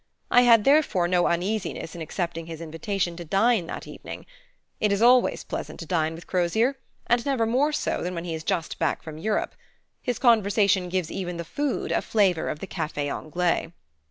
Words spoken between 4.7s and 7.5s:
It is always pleasant to dine with Crozier and never